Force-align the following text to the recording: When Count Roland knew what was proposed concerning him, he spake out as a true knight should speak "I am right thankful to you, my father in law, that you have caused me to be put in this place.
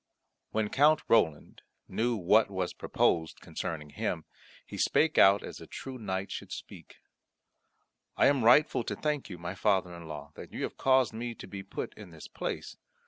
When 0.49 0.69
Count 0.69 1.03
Roland 1.07 1.61
knew 1.87 2.15
what 2.15 2.49
was 2.49 2.73
proposed 2.73 3.39
concerning 3.39 3.91
him, 3.91 4.25
he 4.65 4.75
spake 4.75 5.19
out 5.19 5.43
as 5.43 5.61
a 5.61 5.67
true 5.67 5.99
knight 5.99 6.31
should 6.31 6.51
speak 6.51 6.95
"I 8.17 8.25
am 8.25 8.43
right 8.43 8.65
thankful 8.67 8.83
to 8.85 9.21
you, 9.27 9.37
my 9.37 9.53
father 9.53 9.93
in 9.95 10.07
law, 10.07 10.31
that 10.33 10.51
you 10.51 10.63
have 10.63 10.75
caused 10.75 11.13
me 11.13 11.35
to 11.35 11.45
be 11.45 11.61
put 11.61 11.93
in 11.93 12.09
this 12.09 12.27
place. 12.27 12.77